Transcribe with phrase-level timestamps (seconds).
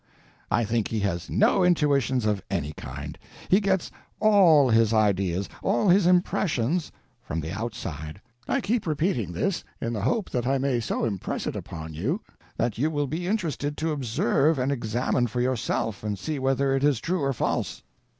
[0.49, 3.19] I think he has no intuitions of any kind.
[3.49, 8.19] He gets _all _his ideas, all his impressions, from the outside.
[8.47, 12.19] I keep repeating this, in the hope that I may impress it upon you
[12.57, 16.83] that you will be interested to observe and examine for yourself and see whether it
[16.83, 17.83] is true or false.